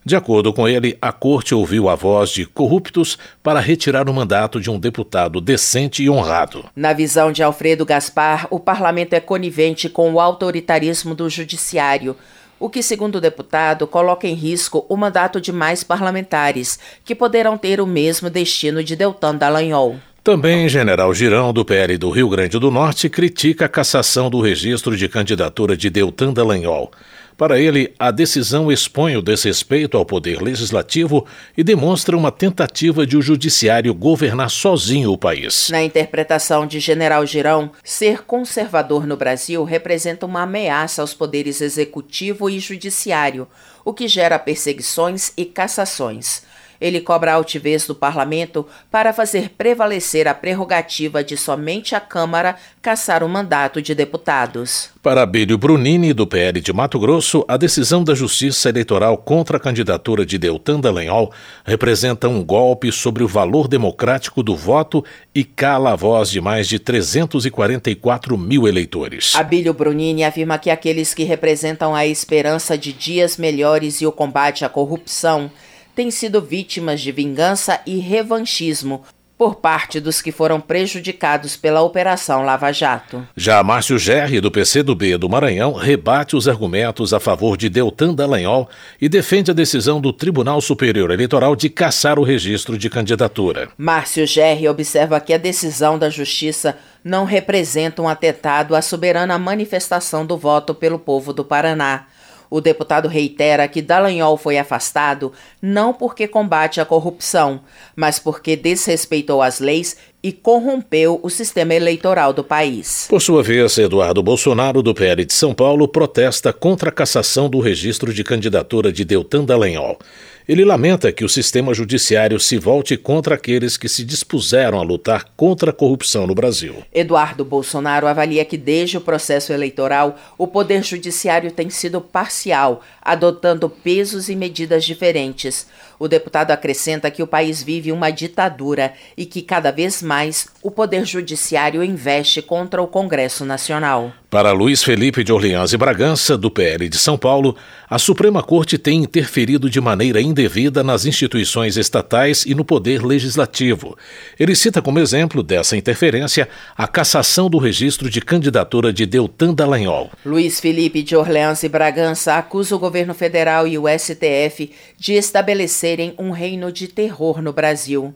De 0.04 0.14
acordo 0.14 0.52
com 0.52 0.68
ele, 0.68 0.98
a 1.00 1.12
corte 1.12 1.54
ouviu 1.54 1.88
a 1.88 1.94
voz 1.94 2.30
de 2.30 2.44
corruptos 2.44 3.16
para 3.42 3.60
retirar 3.60 4.08
o 4.08 4.12
mandato 4.12 4.60
de 4.60 4.70
um 4.70 4.78
deputado 4.78 5.40
decente 5.40 6.02
e 6.02 6.10
honrado. 6.10 6.66
Na 6.76 6.92
visão 6.92 7.32
de 7.32 7.42
Alfredo 7.42 7.86
Gaspar, 7.86 8.46
o 8.50 8.60
parlamento 8.60 9.14
é 9.14 9.20
conivente 9.20 9.88
com 9.88 10.12
o 10.12 10.20
autoritarismo 10.20 11.14
do 11.14 11.30
judiciário 11.30 12.16
o 12.58 12.70
que, 12.70 12.82
segundo 12.82 13.16
o 13.16 13.20
deputado, 13.20 13.86
coloca 13.86 14.26
em 14.26 14.34
risco 14.34 14.86
o 14.88 14.96
mandato 14.96 15.40
de 15.40 15.52
mais 15.52 15.82
parlamentares, 15.84 16.78
que 17.04 17.14
poderão 17.14 17.58
ter 17.58 17.80
o 17.80 17.86
mesmo 17.86 18.30
destino 18.30 18.82
de 18.82 18.96
Deltan 18.96 19.34
Dallagnol. 19.34 19.96
Também 20.22 20.66
General 20.66 21.12
Girão, 21.12 21.52
do 21.52 21.62
PL 21.62 21.98
do 21.98 22.08
Rio 22.08 22.28
Grande 22.30 22.58
do 22.58 22.70
Norte, 22.70 23.10
critica 23.10 23.66
a 23.66 23.68
cassação 23.68 24.30
do 24.30 24.40
registro 24.40 24.96
de 24.96 25.06
candidatura 25.06 25.76
de 25.76 25.90
Deltan 25.90 26.32
Dallagnol. 26.32 26.90
Para 27.36 27.58
ele, 27.58 27.92
a 27.98 28.12
decisão 28.12 28.70
expõe 28.70 29.16
o 29.16 29.22
desrespeito 29.22 29.96
ao 29.96 30.06
poder 30.06 30.40
legislativo 30.40 31.26
e 31.56 31.64
demonstra 31.64 32.16
uma 32.16 32.30
tentativa 32.30 33.04
de 33.04 33.16
o 33.16 33.22
judiciário 33.22 33.92
governar 33.92 34.50
sozinho 34.50 35.10
o 35.10 35.18
país. 35.18 35.68
Na 35.70 35.82
interpretação 35.82 36.64
de 36.64 36.78
General 36.78 37.26
Girão, 37.26 37.72
ser 37.82 38.22
conservador 38.22 39.04
no 39.04 39.16
Brasil 39.16 39.64
representa 39.64 40.24
uma 40.26 40.42
ameaça 40.42 41.02
aos 41.02 41.12
poderes 41.12 41.60
executivo 41.60 42.48
e 42.48 42.60
judiciário, 42.60 43.48
o 43.84 43.92
que 43.92 44.06
gera 44.06 44.38
perseguições 44.38 45.32
e 45.36 45.44
cassações. 45.44 46.42
Ele 46.84 47.00
cobra 47.00 47.32
a 47.32 47.36
altivez 47.36 47.86
do 47.86 47.94
parlamento 47.94 48.66
para 48.90 49.10
fazer 49.14 49.48
prevalecer 49.56 50.28
a 50.28 50.34
prerrogativa 50.34 51.24
de 51.24 51.34
somente 51.34 51.94
a 51.94 52.00
Câmara 52.00 52.56
caçar 52.82 53.24
o 53.24 53.28
mandato 53.28 53.80
de 53.80 53.94
deputados. 53.94 54.90
Para 55.02 55.22
Abílio 55.22 55.56
Brunini, 55.56 56.12
do 56.12 56.26
PL 56.26 56.60
de 56.60 56.74
Mato 56.74 56.98
Grosso, 56.98 57.42
a 57.48 57.56
decisão 57.56 58.04
da 58.04 58.14
Justiça 58.14 58.68
Eleitoral 58.68 59.16
contra 59.16 59.56
a 59.56 59.60
candidatura 59.60 60.26
de 60.26 60.36
Deltan 60.36 60.78
Dallagnol 60.78 61.32
representa 61.64 62.28
um 62.28 62.44
golpe 62.44 62.92
sobre 62.92 63.24
o 63.24 63.28
valor 63.28 63.66
democrático 63.66 64.42
do 64.42 64.54
voto 64.54 65.02
e 65.34 65.42
cala 65.42 65.92
a 65.92 65.96
voz 65.96 66.28
de 66.28 66.38
mais 66.38 66.68
de 66.68 66.78
344 66.78 68.36
mil 68.36 68.68
eleitores. 68.68 69.34
Abílio 69.34 69.72
Brunini 69.72 70.22
afirma 70.22 70.58
que 70.58 70.68
aqueles 70.68 71.14
que 71.14 71.24
representam 71.24 71.94
a 71.94 72.06
esperança 72.06 72.76
de 72.76 72.92
dias 72.92 73.38
melhores 73.38 74.02
e 74.02 74.06
o 74.06 74.12
combate 74.12 74.66
à 74.66 74.68
corrupção 74.68 75.50
têm 75.94 76.10
sido 76.10 76.40
vítimas 76.40 77.00
de 77.00 77.12
vingança 77.12 77.80
e 77.86 77.98
revanchismo 77.98 79.04
por 79.36 79.56
parte 79.56 79.98
dos 79.98 80.22
que 80.22 80.30
foram 80.30 80.60
prejudicados 80.60 81.56
pela 81.56 81.82
Operação 81.82 82.44
Lava 82.44 82.72
Jato. 82.72 83.26
Já 83.36 83.62
Márcio 83.62 83.98
Gerri, 83.98 84.40
do 84.40 84.50
PCdoB 84.50 85.16
do 85.16 85.28
Maranhão, 85.28 85.72
rebate 85.72 86.36
os 86.36 86.46
argumentos 86.46 87.12
a 87.12 87.18
favor 87.18 87.56
de 87.56 87.68
Deltan 87.68 88.14
Dallagnol 88.14 88.68
e 89.00 89.08
defende 89.08 89.50
a 89.50 89.54
decisão 89.54 90.00
do 90.00 90.12
Tribunal 90.12 90.60
Superior 90.60 91.10
Eleitoral 91.10 91.56
de 91.56 91.68
caçar 91.68 92.18
o 92.18 92.22
registro 92.22 92.78
de 92.78 92.88
candidatura. 92.88 93.68
Márcio 93.76 94.26
Gerri 94.26 94.68
observa 94.68 95.20
que 95.20 95.32
a 95.32 95.38
decisão 95.38 95.98
da 95.98 96.08
Justiça 96.08 96.78
não 97.02 97.24
representa 97.24 98.00
um 98.00 98.08
atentado 98.08 98.74
à 98.74 98.80
soberana 98.80 99.36
manifestação 99.36 100.24
do 100.24 100.38
voto 100.38 100.74
pelo 100.74 100.98
povo 100.98 101.32
do 101.32 101.44
Paraná 101.44 102.06
o 102.54 102.60
deputado 102.60 103.08
reitera 103.08 103.66
que 103.66 103.82
Dallagnol 103.82 104.36
foi 104.36 104.58
afastado 104.58 105.32
não 105.60 105.92
porque 105.92 106.28
combate 106.28 106.80
a 106.80 106.84
corrupção, 106.84 107.62
mas 107.96 108.20
porque 108.20 108.54
desrespeitou 108.54 109.42
as 109.42 109.58
leis 109.58 109.96
e 110.22 110.30
corrompeu 110.30 111.18
o 111.20 111.28
sistema 111.28 111.74
eleitoral 111.74 112.32
do 112.32 112.44
país. 112.44 113.08
Por 113.10 113.20
sua 113.20 113.42
vez, 113.42 113.76
Eduardo 113.76 114.22
Bolsonaro, 114.22 114.84
do 114.84 114.94
PL 114.94 115.24
de 115.24 115.32
São 115.32 115.52
Paulo, 115.52 115.88
protesta 115.88 116.52
contra 116.52 116.90
a 116.90 116.92
cassação 116.92 117.50
do 117.50 117.58
registro 117.58 118.14
de 118.14 118.22
candidatura 118.22 118.92
de 118.92 119.04
Deltan 119.04 119.44
Dallagnol. 119.44 119.98
Ele 120.46 120.62
lamenta 120.62 121.10
que 121.10 121.24
o 121.24 121.28
sistema 121.28 121.72
judiciário 121.72 122.38
se 122.38 122.58
volte 122.58 122.98
contra 122.98 123.34
aqueles 123.34 123.78
que 123.78 123.88
se 123.88 124.04
dispuseram 124.04 124.78
a 124.78 124.82
lutar 124.82 125.24
contra 125.34 125.70
a 125.70 125.72
corrupção 125.72 126.26
no 126.26 126.34
Brasil. 126.34 126.84
Eduardo 126.92 127.46
Bolsonaro 127.46 128.06
avalia 128.06 128.44
que 128.44 128.58
desde 128.58 128.98
o 128.98 129.00
processo 129.00 129.54
eleitoral 129.54 130.18
o 130.36 130.46
poder 130.46 130.84
judiciário 130.84 131.50
tem 131.50 131.70
sido 131.70 131.98
parcial, 131.98 132.82
adotando 133.00 133.70
pesos 133.70 134.28
e 134.28 134.36
medidas 134.36 134.84
diferentes. 134.84 135.66
O 135.98 136.08
deputado 136.08 136.50
acrescenta 136.50 137.10
que 137.10 137.22
o 137.22 137.26
país 137.26 137.62
vive 137.62 137.90
uma 137.90 138.10
ditadura 138.10 138.92
e 139.16 139.24
que 139.24 139.40
cada 139.40 139.70
vez 139.70 140.02
mais 140.02 140.48
o 140.62 140.70
poder 140.70 141.06
judiciário 141.06 141.82
investe 141.82 142.42
contra 142.42 142.82
o 142.82 142.86
Congresso 142.86 143.44
Nacional. 143.44 144.12
Para 144.28 144.52
Luiz 144.52 144.82
Felipe 144.82 145.22
de 145.22 145.32
Orleans 145.32 145.72
e 145.72 145.76
Bragança, 145.76 146.36
do 146.36 146.50
PL 146.50 146.88
de 146.88 146.98
São 146.98 147.16
Paulo, 147.16 147.56
a 147.88 147.98
Suprema 147.98 148.42
Corte 148.42 148.76
tem 148.76 149.04
interferido 149.04 149.70
de 149.70 149.80
maneira 149.80 150.20
indevida 150.34 150.82
nas 150.82 151.06
instituições 151.06 151.76
estatais 151.76 152.44
e 152.44 152.56
no 152.56 152.64
poder 152.64 153.04
legislativo. 153.04 153.96
Ele 154.38 154.56
cita 154.56 154.82
como 154.82 154.98
exemplo 154.98 155.44
dessa 155.44 155.76
interferência 155.76 156.48
a 156.76 156.88
cassação 156.88 157.48
do 157.48 157.56
registro 157.56 158.10
de 158.10 158.20
candidatura 158.20 158.92
de 158.92 159.06
Deltan 159.06 159.54
Dallagnol. 159.54 160.10
Luiz 160.26 160.58
Felipe 160.58 161.04
de 161.04 161.14
Orleans 161.14 161.62
e 161.62 161.68
Bragança 161.68 162.34
acusa 162.34 162.74
o 162.74 162.80
governo 162.80 163.14
federal 163.14 163.68
e 163.68 163.78
o 163.78 163.84
STF 163.88 164.72
de 164.98 165.12
estabelecerem 165.12 166.14
um 166.18 166.32
reino 166.32 166.72
de 166.72 166.88
terror 166.88 167.40
no 167.40 167.52
Brasil. 167.52 168.12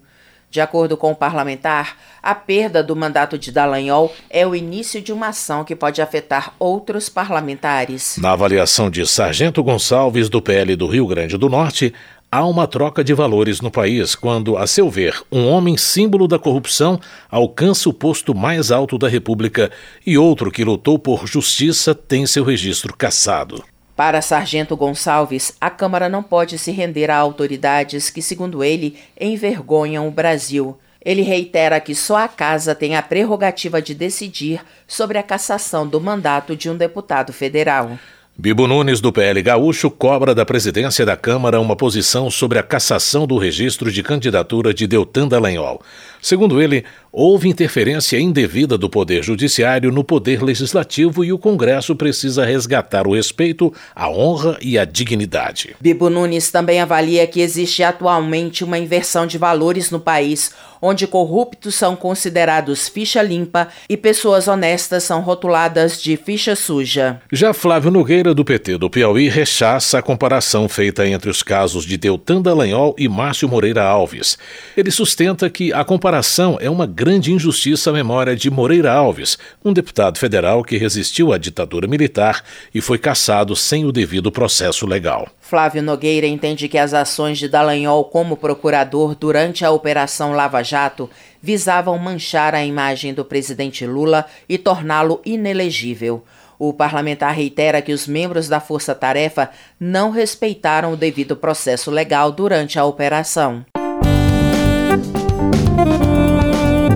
De 0.51 0.63
acordo 0.63 0.97
com 0.97 1.13
o 1.13 1.17
parlamentar, 1.17 1.99
a 2.23 2.35
perda 2.35 2.83
do 2.83 2.97
mandato 2.97 3.37
de 3.37 3.53
Dallagnol 3.53 4.15
é 4.31 4.47
o 4.47 4.55
início 4.55 5.01
de 5.03 5.13
uma 5.13 5.29
ação 5.29 5.63
que 5.63 5.77
pode 5.77 6.01
afetar 6.01 6.55
outros 6.59 7.11
parlamentares. 7.11 8.17
Na 8.17 8.33
avaliação 8.33 8.89
de 8.89 9.07
Sargento 9.07 9.63
Gonçalves, 9.63 10.31
do 10.31 10.41
PL 10.41 10.75
do 10.75 10.87
Rio 10.87 11.07
Grande 11.07 11.37
do 11.37 11.51
Norte, 11.51 11.93
há 12.33 12.47
uma 12.47 12.67
troca 12.67 13.05
de 13.05 13.13
valores 13.13 13.61
no 13.61 13.71
país 13.71 14.15
quando, 14.15 14.57
a 14.57 14.67
seu 14.67 14.89
ver, 14.89 15.21
um 15.31 15.47
homem 15.47 15.77
símbolo 15.77 16.27
da 16.27 16.39
corrupção 16.39 16.99
alcança 17.31 17.89
o 17.91 17.93
posto 17.93 18.35
mais 18.35 18.71
alto 18.71 18.97
da 18.97 19.09
República 19.09 19.71
e 20.07 20.17
outro 20.17 20.51
que 20.51 20.65
lutou 20.65 20.99
por 20.99 21.27
justiça 21.27 21.95
tem 21.95 22.27
seu 22.27 22.43
registro 22.43 22.97
cassado. 22.97 23.63
Para 23.99 24.23
Sargento 24.23 24.77
Gonçalves, 24.77 25.57
a 25.61 25.69
Câmara 25.69 26.09
não 26.09 26.23
pode 26.23 26.57
se 26.57 26.71
render 26.71 27.11
a 27.11 27.17
autoridades 27.17 28.11
que, 28.11 28.23
segundo 28.23 28.63
ele, 28.63 28.97
envergonham 29.21 30.07
o 30.07 30.11
Brasil. 30.13 30.79
Ele 31.05 31.23
reitera 31.23 31.81
que 31.81 31.97
só 31.97 32.19
a 32.19 32.29
Casa 32.29 32.77
tem 32.77 32.95
a 32.95 33.03
prerrogativa 33.03 33.83
de 33.83 33.95
decidir 33.95 34.61
sobre 34.87 35.19
a 35.19 35.23
cassação 35.25 35.85
do 35.85 36.01
mandato 36.01 36.55
de 36.55 36.71
um 36.71 36.77
deputado 36.77 37.33
federal. 37.33 37.99
Bibo 38.41 38.69
Nunes, 38.69 39.01
do 39.01 39.13
PL 39.13 39.43
Gaúcho, 39.43 39.91
cobra 39.91 40.33
da 40.33 40.47
presidência 40.47 41.05
da 41.05 41.17
Câmara 41.17 41.61
uma 41.61 41.75
posição 41.75 42.31
sobre 42.31 42.57
a 42.57 42.63
cassação 42.63 43.27
do 43.27 43.37
registro 43.37 43.91
de 43.91 44.01
candidatura 44.01 44.73
de 44.73 44.87
Deltan 44.87 45.27
Dallagnol. 45.27 45.83
Segundo 46.21 46.61
ele, 46.61 46.85
houve 47.13 47.49
interferência 47.49 48.19
indevida 48.19 48.77
do 48.77 48.89
Poder 48.89 49.23
Judiciário 49.23 49.91
no 49.91 50.05
Poder 50.05 50.43
Legislativo 50.43 51.25
e 51.25 51.33
o 51.33 51.39
Congresso 51.39 51.97
precisa 51.97 52.45
resgatar 52.45 53.07
o 53.07 53.15
respeito, 53.15 53.73
a 53.95 54.11
honra 54.11 54.59
e 54.61 54.79
a 54.79 54.85
dignidade. 54.85 55.75
Bibo 55.81 56.11
Nunes 56.11 56.51
também 56.51 56.81
avalia 56.81 57.27
que 57.27 57.41
existe 57.41 57.83
atualmente 57.83 58.63
uma 58.63 58.79
inversão 58.79 59.27
de 59.27 59.39
valores 59.39 59.91
no 59.91 60.01
país, 60.01 60.53
onde 60.81 61.07
corruptos 61.07 61.75
são 61.75 61.97
considerados 61.97 62.89
ficha 62.89 63.23
limpa 63.23 63.69
e 63.89 63.97
pessoas 63.97 64.47
honestas 64.47 65.03
são 65.03 65.21
rotuladas 65.21 66.01
de 66.01 66.17
ficha 66.17 66.55
suja. 66.55 67.21
Já 67.33 67.53
Flávio 67.53 67.91
Nogueira, 67.91 68.35
do 68.35 68.45
PT 68.45 68.79
do 68.79 68.91
Piauí, 68.91 69.29
rechaça 69.29 69.99
a 69.99 70.03
comparação 70.03 70.69
feita 70.69 71.07
entre 71.07 71.31
os 71.31 71.43
casos 71.43 71.85
de 71.85 71.97
Deltan 71.97 72.41
Dallagnol 72.41 72.95
e 72.99 73.09
Márcio 73.09 73.49
Moreira 73.49 73.83
Alves. 73.83 74.39
Ele 74.77 74.91
sustenta 74.91 75.51
que 75.51 75.73
a 75.73 75.85
comparação 75.85 76.08
comparação 76.09 76.57
é 76.59 76.71
uma 76.71 76.87
grande 76.87 77.35
injustiça 77.35 77.91
à 77.91 77.93
memória 77.93 78.35
de 78.35 78.51
Moreira 78.51 78.91
Alves, 78.91 79.37
um 79.63 79.75
deputado 79.75 80.19
federal 80.19 80.65
que 80.65 80.79
resistiu 80.79 81.35
à 81.35 81.37
ditadura 81.37 81.87
militar 81.87 82.43
e 82.75 82.81
foi 82.81 82.97
caçado 82.97 83.55
sem 83.55 83.85
o 83.85 83.93
devido 83.93 84.33
processo 84.33 84.87
legal. 84.87 85.29
Flávio 85.39 85.83
Nogueira 85.83 86.27
entende 86.27 86.67
que 86.67 86.79
as 86.79 86.95
ações 86.95 87.37
de 87.37 87.47
Dallagnol 87.47 88.07
como 88.07 88.39
procurador 88.39 89.15
durante 89.15 89.67
a 89.67 89.71
Operação 89.71 90.33
Lava 90.33 90.63
Jato 90.63 91.11
visavam 91.43 91.99
manchar 91.99 92.55
a 92.55 92.65
imagem 92.65 93.13
do 93.13 93.23
presidente 93.23 93.85
Lula 93.85 94.25
e 94.49 94.57
torná-lo 94.57 95.21
inelegível. 95.27 96.25
O 96.59 96.73
parlamentar 96.73 97.35
reitera 97.35 97.83
que 97.83 97.93
os 97.93 98.07
membros 98.07 98.49
da 98.49 98.61
Força 98.61 98.95
Tarefa 98.95 99.51
não 99.79 100.11
respeitaram 100.11 100.95
o 100.95 100.97
devido 100.97 101.37
processo 101.37 101.91
legal 101.91 102.33
durante 102.33 102.79
a 102.79 102.85
operação. 102.87 103.63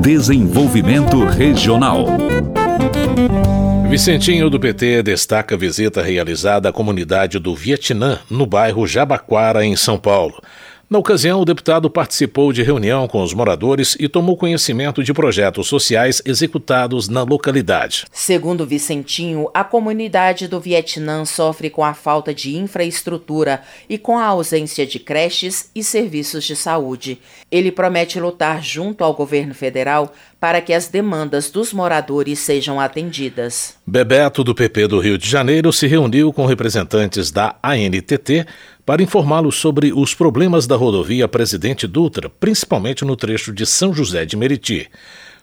Desenvolvimento 0.02 1.24
Regional. 1.24 2.06
Vicentinho 3.88 4.50
do 4.50 4.58
PT 4.58 5.00
destaca 5.00 5.54
a 5.54 5.58
visita 5.58 6.02
realizada 6.02 6.68
à 6.68 6.72
comunidade 6.72 7.38
do 7.38 7.54
Vietnã, 7.54 8.18
no 8.28 8.44
bairro 8.44 8.84
Jabaquara, 8.84 9.64
em 9.64 9.76
São 9.76 9.96
Paulo. 9.96 10.42
Na 10.92 10.98
ocasião, 10.98 11.40
o 11.40 11.44
deputado 11.46 11.88
participou 11.88 12.52
de 12.52 12.62
reunião 12.62 13.08
com 13.08 13.22
os 13.22 13.32
moradores 13.32 13.96
e 13.98 14.10
tomou 14.10 14.36
conhecimento 14.36 15.02
de 15.02 15.14
projetos 15.14 15.66
sociais 15.66 16.20
executados 16.22 17.08
na 17.08 17.22
localidade. 17.22 18.04
Segundo 18.12 18.66
Vicentinho, 18.66 19.48
a 19.54 19.64
comunidade 19.64 20.46
do 20.46 20.60
Vietnã 20.60 21.24
sofre 21.24 21.70
com 21.70 21.82
a 21.82 21.94
falta 21.94 22.34
de 22.34 22.58
infraestrutura 22.58 23.62
e 23.88 23.96
com 23.96 24.18
a 24.18 24.26
ausência 24.26 24.86
de 24.86 24.98
creches 24.98 25.70
e 25.74 25.82
serviços 25.82 26.44
de 26.44 26.54
saúde. 26.54 27.18
Ele 27.50 27.72
promete 27.72 28.20
lutar 28.20 28.62
junto 28.62 29.02
ao 29.02 29.14
governo 29.14 29.54
federal 29.54 30.12
para 30.42 30.60
que 30.60 30.72
as 30.72 30.88
demandas 30.88 31.52
dos 31.52 31.72
moradores 31.72 32.40
sejam 32.40 32.80
atendidas. 32.80 33.76
Bebeto, 33.86 34.42
do 34.42 34.52
PP 34.52 34.88
do 34.88 34.98
Rio 34.98 35.16
de 35.16 35.28
Janeiro, 35.28 35.72
se 35.72 35.86
reuniu 35.86 36.32
com 36.32 36.46
representantes 36.46 37.30
da 37.30 37.54
ANTT 37.62 38.44
para 38.84 39.04
informá-los 39.04 39.54
sobre 39.54 39.92
os 39.92 40.16
problemas 40.16 40.66
da 40.66 40.74
rodovia 40.74 41.28
Presidente 41.28 41.86
Dutra, 41.86 42.28
principalmente 42.28 43.04
no 43.04 43.14
trecho 43.14 43.52
de 43.52 43.64
São 43.64 43.94
José 43.94 44.26
de 44.26 44.36
Meriti. 44.36 44.90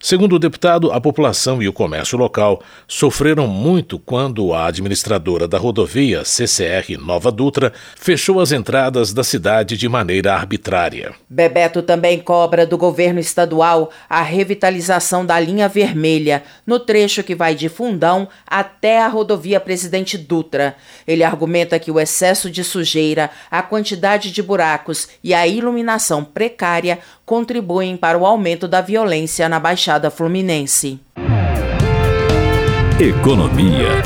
Segundo 0.02 0.38
o 0.38 0.40
deputado, 0.40 0.94
a 0.94 1.02
população 1.02 1.62
e 1.62 1.68
o 1.68 1.74
comércio 1.74 2.18
local 2.18 2.62
sofreram 2.88 3.48
muito 3.48 4.00
quando 4.00 4.54
a 4.54 4.68
administradora 4.68 5.46
da 5.46 5.58
rodovia, 5.58 6.24
CCR 6.24 6.98
Nova 6.98 7.30
Dutra, 7.30 7.74
fechou 7.98 8.40
as 8.40 8.54
entradas 8.54 9.12
da 9.12 9.26
cidade 9.26 9.76
de 9.76 9.90
maneira 9.90 10.34
arbitrária. 10.34 11.14
Bebeto 11.30 11.82
também 11.82 12.18
cobra 12.18 12.66
do 12.66 12.78
governo 12.78 13.20
estadual 13.20 13.92
a 14.10 14.22
revitalização 14.22 15.26
da 15.26 15.38
linha 15.38 15.68
vermelha, 15.68 16.44
no 16.66 16.80
trecho 16.80 17.22
que 17.22 17.36
vai 17.36 17.54
de 17.54 17.68
Fundão 17.68 18.30
até 18.48 19.02
a 19.02 19.08
rodovia 19.10 19.60
Presidente 19.60 20.18
Dutra. 20.18 20.78
Ele 21.06 21.26
argumenta 21.26 21.78
que 21.78 21.92
o 21.92 22.00
excesso 22.00 22.50
de 22.50 22.64
sujeira, 22.64 23.30
a 23.52 23.62
quantidade 23.62 24.32
de 24.32 24.42
buracos 24.42 25.10
e 25.22 25.34
a 25.34 25.46
iluminação 25.46 26.24
precária 26.24 27.00
contribuem 27.30 27.96
para 27.96 28.18
o 28.18 28.26
aumento 28.26 28.68
da 28.68 28.82
violência 28.82 29.48
na 29.48 29.60
Baixada 29.60 30.10
Fluminense. 30.10 31.00
Economia. 33.00 34.02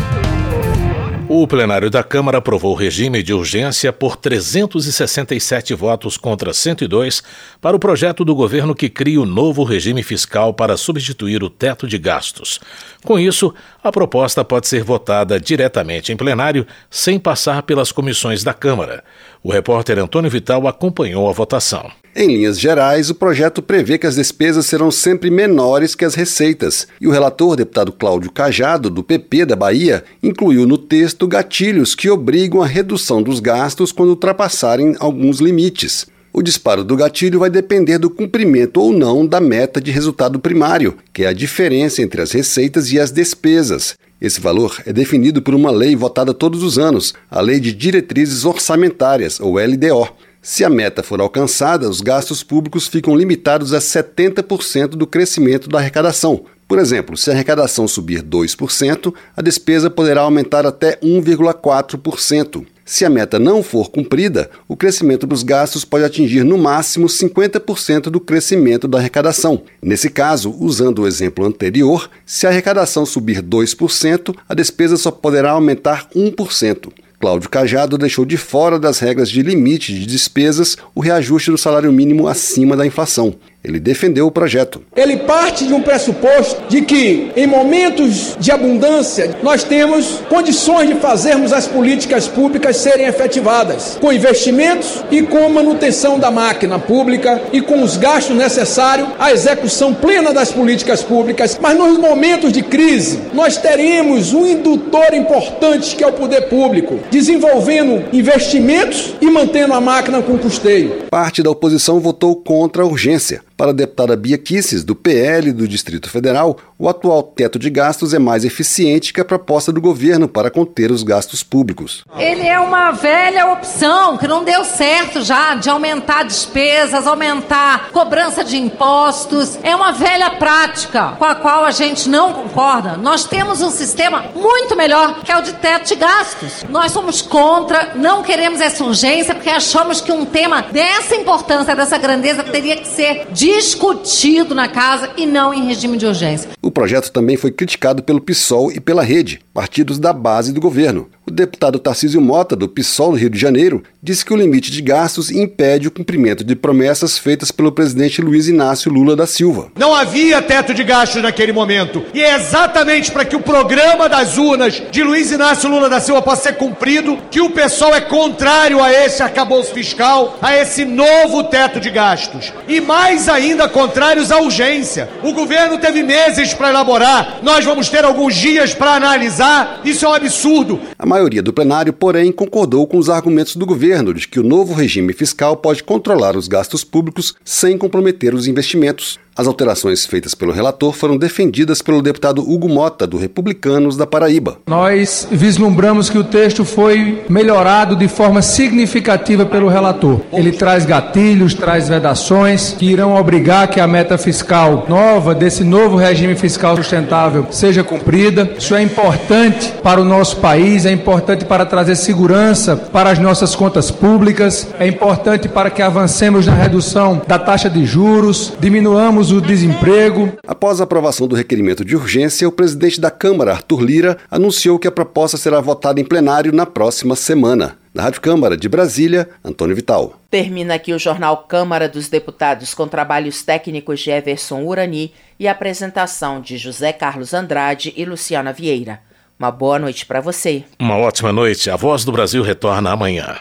O 1.29 1.47
plenário 1.47 1.89
da 1.89 2.03
Câmara 2.03 2.39
aprovou 2.39 2.73
o 2.73 2.77
regime 2.77 3.23
de 3.23 3.33
urgência 3.33 3.93
por 3.93 4.17
367 4.17 5.73
votos 5.73 6.17
contra 6.17 6.53
102 6.53 7.23
para 7.61 7.75
o 7.77 7.79
projeto 7.79 8.25
do 8.25 8.35
governo 8.35 8.75
que 8.75 8.89
cria 8.89 9.21
o 9.21 9.25
novo 9.25 9.63
regime 9.63 10.03
fiscal 10.03 10.53
para 10.53 10.75
substituir 10.75 11.41
o 11.41 11.49
teto 11.49 11.87
de 11.87 11.97
gastos. 11.97 12.59
Com 13.05 13.17
isso, 13.17 13.53
a 13.81 13.89
proposta 13.89 14.43
pode 14.43 14.67
ser 14.67 14.83
votada 14.83 15.39
diretamente 15.39 16.11
em 16.11 16.17
plenário 16.17 16.67
sem 16.89 17.17
passar 17.17 17.63
pelas 17.63 17.89
comissões 17.89 18.43
da 18.43 18.53
Câmara. 18.53 19.01
O 19.43 19.51
repórter 19.51 19.99
Antônio 19.99 20.31
Vital 20.31 20.65
acompanhou 20.69 21.29
a 21.29 21.33
votação. 21.33 21.91
Em 22.15 22.27
linhas 22.27 22.57
gerais, 22.57 23.09
o 23.09 23.15
projeto 23.15 23.61
prevê 23.61 23.97
que 23.97 24.07
as 24.07 24.15
despesas 24.15 24.65
serão 24.65 24.89
sempre 24.89 25.29
menores 25.29 25.95
que 25.95 26.05
as 26.05 26.15
receitas, 26.15 26.87
e 27.01 27.07
o 27.07 27.11
relator, 27.11 27.57
deputado 27.57 27.91
Cláudio 27.91 28.31
Cajado, 28.31 28.89
do 28.89 29.03
PP 29.03 29.47
da 29.47 29.55
Bahia, 29.57 30.05
incluiu 30.23 30.65
no 30.65 30.77
texto 30.77 31.27
gatilhos 31.27 31.93
que 31.93 32.09
obrigam 32.09 32.61
a 32.61 32.65
redução 32.65 33.21
dos 33.21 33.41
gastos 33.41 33.91
quando 33.91 34.11
ultrapassarem 34.11 34.95
alguns 34.97 35.41
limites. 35.41 36.07
O 36.31 36.41
disparo 36.41 36.81
do 36.81 36.95
gatilho 36.95 37.39
vai 37.39 37.49
depender 37.49 37.97
do 37.97 38.09
cumprimento 38.09 38.79
ou 38.79 38.93
não 38.93 39.27
da 39.27 39.41
meta 39.41 39.81
de 39.81 39.91
resultado 39.91 40.39
primário, 40.39 40.95
que 41.11 41.25
é 41.25 41.27
a 41.27 41.33
diferença 41.33 42.01
entre 42.01 42.21
as 42.21 42.31
receitas 42.31 42.93
e 42.93 42.99
as 42.99 43.11
despesas. 43.11 43.95
Esse 44.23 44.39
valor 44.39 44.81
é 44.85 44.93
definido 44.93 45.41
por 45.41 45.53
uma 45.53 45.69
lei 45.69 45.97
votada 45.97 46.33
todos 46.33 46.63
os 46.63 46.79
anos, 46.79 47.13
a 47.29 47.41
Lei 47.41 47.59
de 47.59 47.73
Diretrizes 47.73 48.45
Orçamentárias, 48.45 49.37
ou 49.41 49.57
LDO. 49.57 50.07
Se 50.41 50.63
a 50.63 50.69
meta 50.69 51.03
for 51.03 51.19
alcançada, 51.19 51.89
os 51.89 51.99
gastos 51.99 52.41
públicos 52.41 52.87
ficam 52.87 53.17
limitados 53.17 53.73
a 53.73 53.79
70% 53.79 54.91
do 54.91 55.05
crescimento 55.05 55.67
da 55.67 55.79
arrecadação. 55.79 56.45
Por 56.69 56.79
exemplo, 56.79 57.17
se 57.17 57.29
a 57.29 57.33
arrecadação 57.33 57.85
subir 57.85 58.23
2%, 58.23 59.13
a 59.35 59.41
despesa 59.41 59.89
poderá 59.89 60.21
aumentar 60.21 60.65
até 60.65 60.95
1,4%. 61.03 62.65
Se 62.85 63.05
a 63.05 63.09
meta 63.09 63.39
não 63.39 63.63
for 63.63 63.89
cumprida, 63.89 64.49
o 64.67 64.75
crescimento 64.75 65.25
dos 65.25 65.41
gastos 65.41 65.85
pode 65.85 66.03
atingir 66.03 66.43
no 66.43 66.57
máximo 66.57 67.07
50% 67.07 68.03
do 68.03 68.19
crescimento 68.19 68.89
da 68.89 68.97
arrecadação. 68.97 69.61
Nesse 69.81 70.09
caso, 70.09 70.53
usando 70.59 70.99
o 70.99 71.07
exemplo 71.07 71.45
anterior, 71.45 72.09
se 72.25 72.45
a 72.45 72.49
arrecadação 72.49 73.05
subir 73.05 73.41
2%, 73.41 74.35
a 74.49 74.53
despesa 74.53 74.97
só 74.97 75.11
poderá 75.11 75.51
aumentar 75.51 76.09
1%. 76.13 76.91
Cláudio 77.23 77.49
Cajado 77.49 77.97
deixou 77.97 78.25
de 78.25 78.35
fora 78.35 78.77
das 78.77 78.99
regras 78.99 79.29
de 79.29 79.41
limite 79.41 79.93
de 79.93 80.05
despesas 80.05 80.75
o 80.93 80.99
reajuste 80.99 81.51
do 81.51 81.57
salário 81.57 81.89
mínimo 81.89 82.27
acima 82.27 82.75
da 82.75 82.85
inflação. 82.85 83.33
Ele 83.63 83.79
defendeu 83.79 84.27
o 84.27 84.31
projeto. 84.31 84.81
Ele 84.93 85.15
parte 85.17 85.65
de 85.65 85.73
um 85.73 85.81
pressuposto 85.81 86.63
de 86.67 86.81
que, 86.81 87.31
em 87.33 87.47
momentos 87.47 88.35
de 88.37 88.51
abundância, 88.51 89.37
nós 89.41 89.63
temos 89.63 90.21
condições 90.27 90.89
de 90.89 90.95
fazermos 90.95 91.53
as 91.53 91.65
políticas 91.65 92.27
públicas 92.27 92.75
serem 92.75 93.07
efetivadas, 93.07 93.97
com 94.01 94.11
investimentos 94.11 95.01
e 95.09 95.21
com 95.21 95.47
manutenção 95.47 96.19
da 96.19 96.29
máquina 96.29 96.77
pública 96.77 97.41
e 97.53 97.61
com 97.61 97.81
os 97.81 97.95
gastos 97.95 98.35
necessários 98.35 99.07
à 99.17 99.31
execução 99.31 99.93
plena 99.93 100.33
das 100.33 100.51
políticas 100.51 101.01
públicas. 101.01 101.57
Mas 101.61 101.77
nos 101.77 101.97
momentos 101.97 102.51
de 102.51 102.61
crise, 102.61 103.21
nós 103.33 103.55
teremos 103.55 104.33
um 104.33 104.45
indutor 104.45 105.13
importante 105.13 105.95
que 105.95 106.03
é 106.03 106.07
o 106.07 106.11
poder 106.11 106.49
público, 106.49 106.99
desenvolvendo 107.09 108.03
investimentos 108.11 109.13
e 109.21 109.27
mantendo 109.27 109.73
a 109.73 109.79
máquina 109.79 110.21
com 110.21 110.37
custeio. 110.37 111.03
Parte 111.09 111.41
da 111.41 111.49
oposição 111.49 112.01
votou 112.01 112.35
contra 112.35 112.83
a 112.83 112.85
urgência. 112.85 113.41
Para 113.63 113.71
a 113.71 113.73
deputada 113.73 114.17
Bia 114.17 114.37
Kisses, 114.37 114.83
do 114.83 114.93
PL 114.93 115.53
do 115.53 115.65
Distrito 115.65 116.09
Federal, 116.09 116.57
o 116.77 116.89
atual 116.89 117.23
teto 117.23 117.57
de 117.57 117.69
gastos 117.69 118.13
é 118.13 118.19
mais 118.19 118.43
eficiente 118.43 119.13
que 119.13 119.21
a 119.21 119.23
proposta 119.23 119.71
do 119.71 119.79
governo 119.79 120.27
para 120.27 120.51
conter 120.51 120.91
os 120.91 121.01
gastos 121.01 121.43
públicos. 121.43 122.03
Ele 122.17 122.45
é 122.45 122.59
uma 122.59 122.91
velha 122.91 123.53
opção 123.53 124.17
que 124.17 124.27
não 124.27 124.43
deu 124.43 124.65
certo 124.65 125.21
já 125.21 125.55
de 125.55 125.69
aumentar 125.69 126.23
despesas, 126.23 127.07
aumentar 127.07 127.89
cobrança 127.93 128.43
de 128.43 128.57
impostos. 128.57 129.57
É 129.63 129.73
uma 129.73 129.93
velha 129.93 130.31
prática 130.31 131.13
com 131.17 131.23
a 131.23 131.33
qual 131.33 131.63
a 131.63 131.71
gente 131.71 132.09
não 132.09 132.33
concorda. 132.33 132.97
Nós 132.97 133.23
temos 133.23 133.61
um 133.61 133.71
sistema 133.71 134.25
muito 134.35 134.75
melhor 134.75 135.21
que 135.23 135.31
é 135.31 135.37
o 135.37 135.41
de 135.41 135.53
teto 135.53 135.87
de 135.87 135.95
gastos. 135.95 136.65
Nós 136.67 136.91
somos 136.91 137.21
contra, 137.21 137.93
não 137.95 138.23
queremos 138.23 138.59
essa 138.59 138.83
urgência 138.83 139.33
porque 139.33 139.49
achamos 139.49 140.01
que 140.01 140.11
um 140.11 140.25
tema 140.25 140.63
dessa 140.63 141.15
importância, 141.15 141.73
dessa 141.73 141.97
grandeza, 141.97 142.43
teria 142.43 142.75
que 142.75 142.89
ser 142.89 143.27
discutido 143.55 144.55
na 144.55 144.67
casa 144.67 145.11
e 145.15 145.25
não 145.25 145.53
em 145.53 145.65
regime 145.65 145.97
de 145.97 146.05
urgência. 146.05 146.49
O 146.61 146.71
projeto 146.71 147.11
também 147.11 147.37
foi 147.37 147.51
criticado 147.51 148.01
pelo 148.01 148.21
PSOL 148.21 148.71
e 148.71 148.79
pela 148.79 149.03
Rede, 149.03 149.41
partidos 149.53 149.99
da 149.99 150.11
base 150.11 150.51
do 150.51 150.59
governo. 150.59 151.07
O 151.25 151.31
deputado 151.31 151.79
Tarcísio 151.79 152.19
Mota, 152.19 152.53
do 152.53 152.67
PSOL 152.67 153.11
do 153.11 153.17
Rio 153.17 153.29
de 153.29 153.39
Janeiro, 153.39 153.81
disse 154.01 154.25
que 154.25 154.33
o 154.33 154.35
limite 154.35 154.69
de 154.69 154.81
gastos 154.81 155.31
impede 155.31 155.87
o 155.87 155.91
cumprimento 155.91 156.43
de 156.43 156.53
promessas 156.53 157.17
feitas 157.17 157.49
pelo 157.49 157.71
presidente 157.71 158.21
Luiz 158.21 158.49
Inácio 158.49 158.91
Lula 158.91 159.15
da 159.15 159.25
Silva. 159.25 159.71
Não 159.79 159.95
havia 159.95 160.41
teto 160.41 160.73
de 160.73 160.83
gastos 160.83 161.21
naquele 161.21 161.53
momento. 161.53 162.03
E 162.13 162.21
é 162.21 162.35
exatamente 162.35 163.09
para 163.09 163.23
que 163.23 163.37
o 163.37 163.41
programa 163.41 164.09
das 164.09 164.37
urnas 164.37 164.83
de 164.91 165.01
Luiz 165.01 165.31
Inácio 165.31 165.69
Lula 165.69 165.89
da 165.89 166.01
Silva 166.01 166.21
possa 166.21 166.43
ser 166.43 166.57
cumprido 166.57 167.17
que 167.31 167.39
o 167.39 167.51
pessoal 167.51 167.95
é 167.95 168.01
contrário 168.01 168.83
a 168.83 168.91
esse 168.91 169.23
arcabouço 169.23 169.73
fiscal, 169.73 170.37
a 170.41 170.57
esse 170.57 170.83
novo 170.83 171.45
teto 171.45 171.79
de 171.79 171.89
gastos. 171.89 172.51
E 172.67 172.81
mais 172.81 173.29
ainda 173.29 173.69
contrários 173.69 174.29
à 174.29 174.41
urgência. 174.41 175.09
O 175.23 175.31
governo 175.31 175.77
teve 175.77 176.03
meses 176.03 176.53
para 176.53 176.69
elaborar, 176.69 177.39
nós 177.41 177.63
vamos 177.63 177.87
ter 177.87 178.03
alguns 178.03 178.35
dias 178.35 178.73
para 178.73 178.91
analisar. 178.91 179.79
Isso 179.85 180.05
é 180.05 180.09
um 180.09 180.13
absurdo. 180.13 180.81
A 180.99 181.12
maioria 181.13 181.43
do 181.43 181.53
plenário, 181.53 181.93
porém, 181.93 182.31
concordou 182.31 182.87
com 182.87 182.97
os 182.97 183.07
argumentos 183.07 183.55
do 183.55 183.67
governo 183.67 184.15
de 184.15 184.27
que 184.27 184.39
o 184.39 184.43
novo 184.43 184.73
regime 184.73 185.13
fiscal 185.13 185.55
pode 185.55 185.83
controlar 185.83 186.35
os 186.35 186.47
gastos 186.47 186.83
públicos 186.83 187.35
sem 187.45 187.77
comprometer 187.77 188.33
os 188.33 188.47
investimentos. 188.47 189.19
As 189.35 189.47
alterações 189.47 190.05
feitas 190.05 190.35
pelo 190.35 190.51
relator 190.51 190.93
foram 190.93 191.17
defendidas 191.17 191.81
pelo 191.81 192.03
deputado 192.03 192.47
Hugo 192.47 192.69
Mota, 192.69 193.07
do 193.07 193.17
Republicanos 193.17 193.97
da 193.97 194.05
Paraíba. 194.05 194.59
Nós 194.67 195.27
vislumbramos 195.31 196.07
que 196.07 196.19
o 196.19 196.23
texto 196.23 196.63
foi 196.63 197.23
melhorado 197.27 197.95
de 197.95 198.07
forma 198.07 198.43
significativa 198.43 199.43
pelo 199.43 199.69
relator. 199.69 200.21
Ele 200.31 200.51
traz 200.51 200.85
gatilhos, 200.85 201.55
traz 201.55 201.89
vedações 201.89 202.75
que 202.77 202.85
irão 202.85 203.15
obrigar 203.15 203.67
que 203.69 203.79
a 203.79 203.87
meta 203.87 204.19
fiscal 204.19 204.85
nova, 204.87 205.33
desse 205.33 205.63
novo 205.63 205.95
regime 205.95 206.35
fiscal 206.35 206.75
sustentável, 206.75 207.47
seja 207.49 207.83
cumprida. 207.83 208.51
Isso 208.55 208.75
é 208.75 208.83
importante 208.83 209.73
para 209.81 209.99
o 209.99 210.05
nosso 210.05 210.37
país, 210.37 210.85
é 210.85 210.91
importante 210.91 211.43
para 211.43 211.65
trazer 211.65 211.95
segurança 211.95 212.75
para 212.75 213.09
as 213.09 213.17
nossas 213.17 213.55
contas 213.55 213.89
públicas, 213.89 214.67
é 214.79 214.87
importante 214.87 215.49
para 215.49 215.71
que 215.71 215.81
avancemos 215.81 216.45
na 216.45 216.53
redução 216.53 217.19
da 217.27 217.39
taxa 217.39 217.67
de 217.67 217.83
juros, 217.83 218.53
diminuamos 218.59 219.22
o 219.31 219.41
desemprego. 219.41 220.31
Após 220.47 220.79
a 220.81 220.83
aprovação 220.83 221.27
do 221.27 221.35
requerimento 221.35 221.85
de 221.85 221.95
urgência, 221.95 222.47
o 222.47 222.51
presidente 222.51 222.99
da 222.99 223.11
Câmara, 223.11 223.51
Arthur 223.51 223.81
Lira, 223.81 224.17
anunciou 224.29 224.79
que 224.79 224.87
a 224.87 224.91
proposta 224.91 225.37
será 225.37 225.61
votada 225.61 225.99
em 225.99 226.03
plenário 226.03 226.51
na 226.51 226.65
próxima 226.65 227.15
semana. 227.15 227.77
Da 227.93 228.03
Rádio 228.03 228.21
Câmara 228.21 228.57
de 228.57 228.67
Brasília, 228.67 229.29
Antônio 229.43 229.75
Vital. 229.75 230.19
Termina 230.31 230.73
aqui 230.73 230.93
o 230.93 230.99
jornal 230.99 231.45
Câmara 231.47 231.87
dos 231.87 232.09
Deputados 232.09 232.73
com 232.73 232.87
trabalhos 232.87 233.43
técnicos 233.43 233.99
de 233.99 234.09
Everson 234.09 234.63
Urani 234.63 235.13
e 235.39 235.47
apresentação 235.47 236.41
de 236.41 236.57
José 236.57 236.91
Carlos 236.91 237.33
Andrade 237.33 237.93
e 237.95 238.03
Luciana 238.05 238.51
Vieira. 238.51 238.99
Uma 239.37 239.51
boa 239.51 239.77
noite 239.77 240.05
para 240.05 240.21
você. 240.21 240.63
Uma 240.79 240.97
ótima 240.97 241.31
noite. 241.31 241.69
A 241.69 241.75
Voz 241.75 242.03
do 242.03 242.11
Brasil 242.11 242.41
retorna 242.41 242.91
amanhã. 242.91 243.37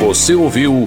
Você 0.00 0.34
ouviu 0.34 0.86